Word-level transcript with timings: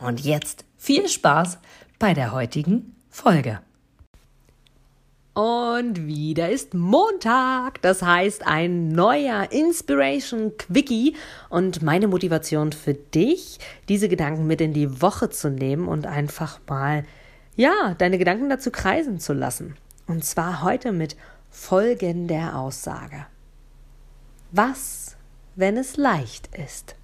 Und 0.00 0.20
jetzt 0.20 0.64
viel 0.76 1.08
Spaß 1.08 1.58
bei 1.98 2.14
der 2.14 2.32
heutigen 2.32 2.96
Folge. 3.10 3.60
Und 5.34 6.06
wieder 6.06 6.50
ist 6.50 6.74
Montag, 6.74 7.80
das 7.82 8.02
heißt 8.02 8.46
ein 8.46 8.88
neuer 8.88 9.52
Inspiration 9.52 10.56
Quickie 10.56 11.14
und 11.48 11.82
meine 11.82 12.08
Motivation 12.08 12.72
für 12.72 12.94
dich, 12.94 13.58
diese 13.88 14.08
Gedanken 14.08 14.46
mit 14.46 14.60
in 14.60 14.72
die 14.72 15.00
Woche 15.00 15.30
zu 15.30 15.48
nehmen 15.50 15.86
und 15.86 16.06
einfach 16.06 16.58
mal, 16.66 17.04
ja, 17.54 17.94
deine 17.96 18.18
Gedanken 18.18 18.48
dazu 18.48 18.70
kreisen 18.70 19.20
zu 19.20 19.32
lassen. 19.32 19.76
Und 20.06 20.24
zwar 20.24 20.62
heute 20.62 20.92
mit 20.92 21.16
folgender 21.50 22.56
Aussage. 22.56 23.26
Was, 24.50 25.16
wenn 25.54 25.76
es 25.76 25.96
leicht 25.96 26.48
ist? 26.56 26.96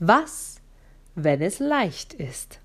Was, 0.00 0.60
wenn 1.16 1.42
es 1.42 1.58
leicht 1.58 2.14
ist? 2.14 2.60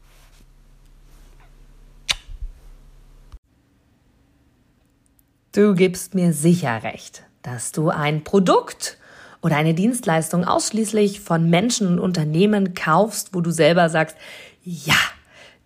Du 5.51 5.73
gibst 5.73 6.13
mir 6.13 6.33
sicher 6.33 6.83
recht, 6.83 7.23
dass 7.41 7.71
du 7.71 7.89
ein 7.89 8.23
Produkt 8.23 8.97
oder 9.41 9.55
eine 9.55 9.73
Dienstleistung 9.73 10.45
ausschließlich 10.45 11.21
von 11.21 11.49
Menschen 11.49 11.87
und 11.87 11.99
Unternehmen 11.99 12.75
kaufst, 12.75 13.33
wo 13.33 13.41
du 13.41 13.49
selber 13.49 13.89
sagst, 13.89 14.15
ja, 14.63 14.95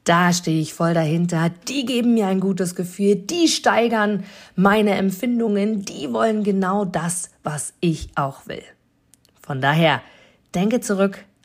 da 0.05 0.31
stehe 0.31 0.61
ich 0.61 0.73
voll 0.73 0.93
dahinter, 0.93 1.51
die 1.67 1.85
geben 1.85 2.13
mir 2.13 2.27
ein 2.27 2.39
gutes 2.39 2.75
Gefühl, 2.75 3.15
die 3.15 3.49
steigern 3.49 4.23
meine 4.55 4.91
Empfindungen, 4.91 5.83
die 5.83 6.13
wollen 6.13 6.45
genau 6.45 6.85
das, 6.85 7.29
was 7.43 7.73
ich 7.81 8.09
auch 8.15 8.47
will. 8.47 8.63
Von 9.41 9.59
daher, 9.59 10.01
denke 10.53 10.79
zurück 10.79 11.25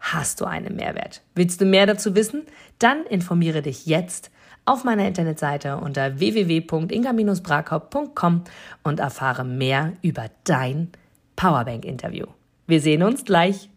hast 0.00 0.40
du 0.40 0.46
einen 0.46 0.74
Mehrwert. 0.76 1.22
Willst 1.34 1.60
du 1.60 1.64
mehr 1.64 1.86
dazu 1.86 2.14
wissen? 2.16 2.42
Dann 2.78 3.04
informiere 3.04 3.62
dich 3.62 3.86
jetzt 3.86 4.30
auf 4.64 4.82
meiner 4.84 5.06
Internetseite 5.06 5.76
unter 5.76 6.18
www.inga-brakop.com 6.18 8.44
und 8.82 9.00
erfahre 9.00 9.44
mehr 9.44 9.92
über 10.02 10.26
dein 10.44 10.88
Powerbank-Interview. 11.36 12.26
Wir 12.66 12.80
sehen 12.80 13.02
uns 13.02 13.24
gleich. 13.24 13.68